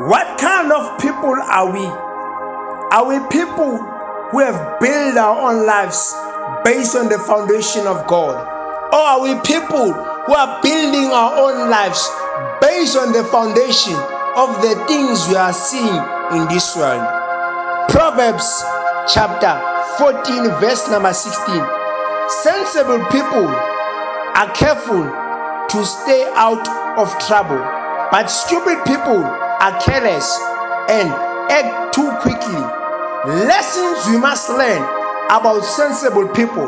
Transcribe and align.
What 0.00 0.38
kind 0.38 0.72
of 0.72 0.98
people 0.98 1.36
are 1.40 1.70
we? 1.70 1.86
Are 1.86 3.06
we 3.06 3.20
people 3.30 3.78
who 3.78 4.40
have 4.40 4.80
built 4.80 5.16
our 5.16 5.52
own 5.52 5.66
lives 5.66 6.12
based 6.64 6.96
on 6.96 7.08
the 7.08 7.18
foundation 7.20 7.86
of 7.86 8.04
God? 8.08 8.34
Or 8.92 8.98
are 8.98 9.22
we 9.22 9.40
people 9.42 9.92
who 9.92 10.34
are 10.34 10.60
building 10.62 11.12
our 11.12 11.38
own 11.38 11.70
lives 11.70 12.10
based 12.60 12.96
on 12.96 13.12
the 13.12 13.22
foundation 13.22 13.94
of 14.34 14.60
the 14.62 14.74
things 14.88 15.28
we 15.28 15.36
are 15.36 15.52
seeing 15.52 16.02
in 16.34 16.48
this 16.48 16.74
world? 16.74 17.06
Proverbs 17.88 18.64
chapter 19.14 19.54
14, 19.98 20.58
verse 20.58 20.90
number 20.90 21.12
16. 21.12 21.62
Sensible 22.42 22.98
people 23.14 23.46
are 23.46 24.50
careful 24.54 25.04
to 25.70 25.86
stay 25.86 26.28
out 26.34 26.66
of 26.98 27.16
trouble, 27.28 27.62
but 28.10 28.26
stupid 28.26 28.84
people 28.84 29.22
are 29.60 29.78
careless 29.80 30.38
and 30.88 31.08
act 31.50 31.94
too 31.94 32.10
quickly. 32.20 32.62
Lessons 33.46 34.06
we 34.08 34.18
must 34.18 34.48
learn 34.50 34.82
about 35.30 35.64
sensible 35.64 36.28
people. 36.28 36.66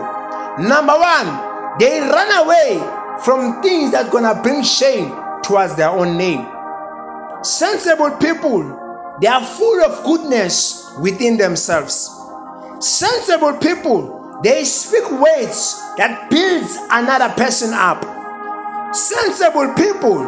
Number 0.58 0.94
one, 0.94 1.78
they 1.78 2.00
run 2.00 2.46
away 2.46 2.78
from 3.24 3.60
things 3.62 3.92
that 3.92 4.10
gonna 4.10 4.40
bring 4.42 4.62
shame 4.62 5.14
towards 5.42 5.74
their 5.76 5.90
own 5.90 6.16
name. 6.16 6.46
Sensible 7.42 8.10
people, 8.12 8.62
they 9.20 9.26
are 9.26 9.44
full 9.44 9.84
of 9.84 10.04
goodness 10.04 10.90
within 10.98 11.36
themselves. 11.36 12.10
Sensible 12.80 13.54
people, 13.58 14.40
they 14.42 14.64
speak 14.64 15.10
words 15.10 15.80
that 15.96 16.28
builds 16.30 16.76
another 16.90 17.32
person 17.34 17.72
up. 17.72 18.04
Sensible 18.94 19.72
people, 19.74 20.24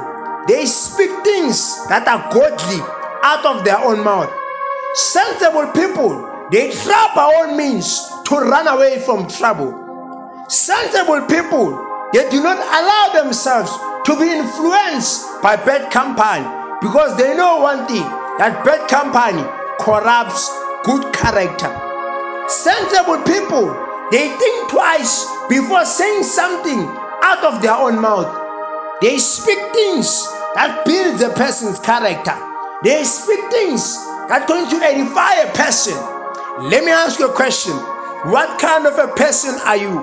they 0.48 0.64
speak 0.66 1.10
things 1.22 1.86
that 1.88 2.08
are 2.08 2.32
godly 2.32 2.80
out 3.22 3.44
of 3.44 3.64
their 3.64 3.78
own 3.78 4.02
mouth. 4.02 4.32
Sensible 4.94 5.70
people, 5.72 6.48
they 6.50 6.72
try 6.72 7.12
by 7.14 7.22
all 7.22 7.54
means 7.56 8.08
to 8.24 8.36
run 8.36 8.66
away 8.66 9.00
from 9.00 9.28
trouble. 9.28 9.70
Sensible 10.48 11.20
people, 11.26 11.76
they 12.12 12.28
do 12.30 12.42
not 12.42 12.56
allow 12.56 13.22
themselves 13.22 13.70
to 14.06 14.18
be 14.18 14.32
influenced 14.32 15.42
by 15.42 15.56
bad 15.56 15.92
company 15.92 16.46
because 16.80 17.16
they 17.18 17.36
know 17.36 17.60
one 17.60 17.86
thing 17.86 18.02
that 18.38 18.64
bad 18.64 18.88
company 18.88 19.44
corrupts 19.78 20.48
good 20.84 21.12
character. 21.12 21.68
Sensible 22.48 23.20
people, 23.24 23.68
they 24.10 24.30
think 24.38 24.70
twice 24.70 25.26
before 25.50 25.84
saying 25.84 26.22
something 26.22 26.80
out 27.22 27.44
of 27.44 27.60
their 27.60 27.74
own 27.74 28.00
mouth. 28.00 28.47
They 29.00 29.18
speak 29.18 29.58
things 29.72 30.26
that 30.54 30.82
build 30.84 31.22
a 31.22 31.32
person's 31.34 31.78
character. 31.78 32.34
They 32.82 33.04
speak 33.04 33.48
things 33.50 33.94
that 34.26 34.46
going 34.48 34.68
to 34.70 34.76
edify 34.84 35.34
a 35.34 35.54
person. 35.54 35.94
Let 36.68 36.84
me 36.84 36.90
ask 36.90 37.20
you 37.20 37.30
a 37.30 37.32
question. 37.32 37.74
What 38.32 38.58
kind 38.58 38.86
of 38.86 38.98
a 38.98 39.14
person 39.14 39.54
are 39.64 39.76
you? 39.76 40.02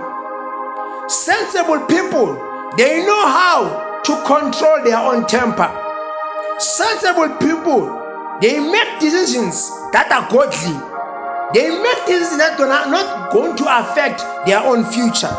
Sensible 1.10 1.86
people, 1.88 2.36
they 2.78 3.06
know 3.06 3.28
how 3.28 4.02
to 4.06 4.14
control 4.23 4.82
their 4.84 4.98
own 4.98 5.28
temper. 5.28 5.68
Sensible 6.58 7.36
people, 7.36 7.92
they 8.40 8.60
make 8.60 9.00
decisions 9.02 9.70
that 9.92 10.08
are 10.10 10.23
godly. 10.32 10.80
They 11.54 11.70
make 11.70 12.06
decisions 12.08 12.38
that 12.38 12.60
are 12.60 12.90
not 12.90 13.34
going 13.34 13.58
to 13.58 13.66
affect 13.68 14.23
their 14.46 14.60
own 14.60 14.86
future. 14.86 15.36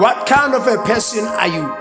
What 0.00 0.26
kind 0.26 0.54
of 0.54 0.66
a 0.66 0.82
person 0.84 1.26
are 1.26 1.48
you? 1.48 1.79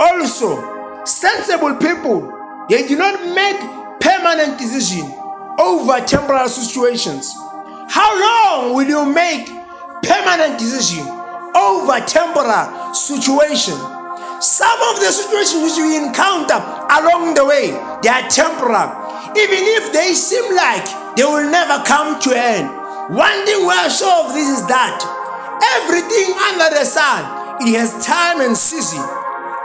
Also, 0.00 1.04
sensible 1.04 1.74
people, 1.76 2.32
they 2.68 2.86
do 2.86 2.96
not 2.96 3.20
make 3.34 3.60
permanent 4.00 4.58
decision 4.58 5.06
over 5.58 6.00
temporal 6.00 6.48
situations. 6.48 7.32
How 7.88 8.10
long 8.20 8.74
will 8.74 8.88
you 8.88 9.04
make 9.06 9.46
permanent 10.02 10.58
decision 10.58 11.06
over 11.54 12.00
temporal 12.06 12.92
situation? 12.94 13.74
Some 14.40 14.80
of 14.90 15.00
the 15.00 15.12
situations 15.12 15.62
which 15.62 15.78
we 15.78 15.96
encounter 15.96 16.58
along 16.90 17.34
the 17.34 17.44
way, 17.46 17.70
they 18.02 18.08
are 18.10 18.28
temporal. 18.28 18.90
Even 19.36 19.62
if 19.78 19.92
they 19.92 20.12
seem 20.12 20.54
like 20.56 20.84
they 21.16 21.24
will 21.24 21.48
never 21.50 21.82
come 21.84 22.20
to 22.20 22.36
end. 22.36 22.68
One 23.14 23.46
thing 23.46 23.66
we 23.66 23.72
are 23.72 23.90
sure 23.90 24.26
of 24.26 24.34
this 24.34 24.48
is 24.58 24.66
that 24.66 24.98
everything 25.78 26.34
under 26.50 26.74
the 26.76 26.84
sun, 26.84 27.22
it 27.62 27.78
has 27.78 28.04
time 28.04 28.40
and 28.40 28.56
season. 28.56 29.04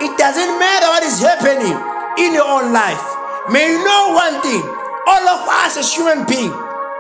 It 0.02 0.18
doesn't 0.18 0.60
matter 0.60 0.88
what 0.88 1.04
is 1.04 1.20
happening 1.20 1.76
in 2.24 2.34
your 2.34 2.48
own 2.48 2.72
life. 2.72 3.04
May 3.52 3.68
you 3.68 3.84
know 3.84 4.14
one 4.16 4.42
thing 4.42 4.64
all 5.08 5.28
of 5.28 5.48
us 5.66 5.76
as 5.76 5.94
human 5.94 6.26
beings, 6.26 6.54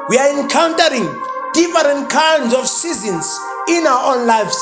we 0.10 0.18
are 0.18 0.30
encountering 0.40 1.08
different 1.54 2.10
kinds 2.10 2.54
of 2.54 2.68
seasons 2.68 3.24
in 3.70 3.86
our 3.88 4.16
own 4.16 4.28
lives. 4.28 4.58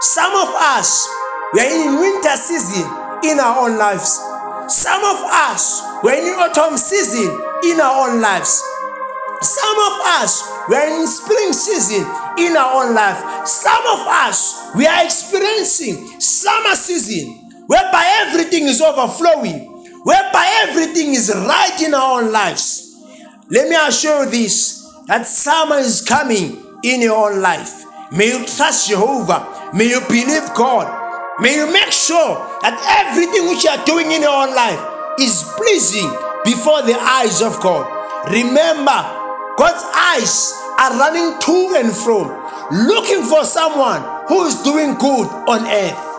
Some 0.00 0.32
of 0.34 0.54
us, 0.54 1.08
we 1.54 1.60
are 1.60 1.70
in 1.70 1.98
winter 1.98 2.36
season 2.36 2.84
in 3.24 3.40
our 3.40 3.66
own 3.66 3.78
lives. 3.78 4.20
Some 4.68 5.02
of 5.02 5.18
us, 5.50 5.82
we 6.04 6.10
are 6.12 6.18
in 6.18 6.34
autumn 6.38 6.76
season 6.76 7.30
in 7.64 7.80
our 7.80 8.08
own 8.08 8.20
lives. 8.20 8.62
Some 9.40 9.78
of 9.78 9.94
us, 10.20 10.48
we 10.68 10.76
are 10.76 11.00
in 11.00 11.06
spring 11.06 11.52
season 11.52 12.06
in 12.38 12.56
our 12.56 12.84
own 12.84 12.94
life. 12.94 13.46
Some 13.46 13.86
of 13.86 14.06
us, 14.06 14.70
we 14.76 14.86
are 14.86 15.04
experiencing 15.04 16.20
summer 16.20 16.76
season 16.76 17.51
whereby 17.66 18.04
everything 18.26 18.64
is 18.64 18.80
overflowing, 18.80 19.66
whereby 20.04 20.64
everything 20.68 21.14
is 21.14 21.32
right 21.34 21.80
in 21.82 21.94
our 21.94 22.22
own 22.22 22.32
lives. 22.32 22.96
Let 23.50 23.68
me 23.68 23.76
assure 23.76 24.24
you 24.24 24.30
this 24.30 24.88
that 25.06 25.26
summer 25.26 25.76
is 25.76 26.00
coming 26.00 26.62
in 26.84 27.00
your 27.00 27.30
own 27.30 27.40
life. 27.40 27.84
May 28.10 28.28
you 28.28 28.46
trust 28.46 28.88
Jehovah. 28.88 29.70
May 29.74 29.88
you 29.88 30.00
believe 30.08 30.52
God. 30.54 30.86
May 31.40 31.56
you 31.56 31.72
make 31.72 31.92
sure 31.92 32.36
that 32.62 32.76
everything 33.02 33.48
which 33.48 33.64
you 33.64 33.70
are 33.70 33.84
doing 33.84 34.12
in 34.12 34.22
your 34.22 34.34
own 34.34 34.54
life 34.54 34.80
is 35.18 35.42
pleasing 35.56 36.10
before 36.44 36.82
the 36.82 36.94
eyes 37.00 37.40
of 37.40 37.58
God. 37.60 37.88
Remember, 38.30 39.00
God's 39.56 39.84
eyes 39.96 40.52
are 40.78 40.96
running 40.98 41.38
to 41.40 41.74
and 41.76 41.92
fro, 41.94 42.28
looking 42.70 43.24
for 43.24 43.44
someone 43.44 44.02
who 44.28 44.44
is 44.44 44.62
doing 44.62 44.94
good 44.94 45.26
on 45.48 45.66
earth. 45.66 46.11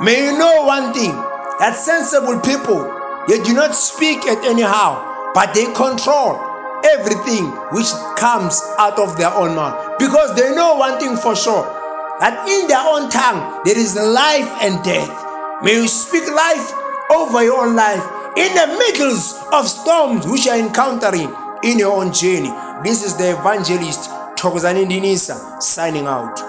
May 0.00 0.24
you 0.26 0.38
know 0.38 0.62
one 0.62 0.94
thing 0.94 1.10
that 1.58 1.74
sensible 1.74 2.38
people 2.40 2.86
they 3.26 3.42
do 3.42 3.52
not 3.52 3.74
speak 3.74 4.26
at 4.26 4.44
anyhow, 4.44 5.32
but 5.34 5.52
they 5.54 5.66
control 5.74 6.38
everything 6.84 7.50
which 7.72 7.90
comes 8.16 8.62
out 8.78 8.98
of 8.98 9.18
their 9.18 9.34
own 9.34 9.56
mouth 9.56 9.98
because 9.98 10.34
they 10.36 10.54
know 10.54 10.76
one 10.76 11.00
thing 11.00 11.16
for 11.16 11.34
sure 11.34 11.64
that 12.20 12.48
in 12.48 12.68
their 12.68 12.78
own 12.78 13.10
tongue 13.10 13.60
there 13.64 13.76
is 13.76 13.96
life 13.96 14.48
and 14.62 14.82
death. 14.84 15.10
May 15.62 15.74
you 15.74 15.88
speak 15.88 16.30
life 16.30 16.72
over 17.10 17.42
your 17.42 17.66
own 17.66 17.74
life 17.74 18.02
in 18.36 18.54
the 18.54 18.66
middle 18.78 19.18
of 19.52 19.68
storms 19.68 20.26
which 20.26 20.46
you 20.46 20.52
are 20.52 20.58
encountering 20.58 21.34
in 21.64 21.78
your 21.78 22.00
own 22.00 22.12
journey. 22.12 22.52
This 22.84 23.04
is 23.04 23.16
the 23.16 23.32
evangelist 23.36 24.10
Thokozani 24.38 24.86
Dinisa 24.86 25.60
signing 25.60 26.06
out. 26.06 26.48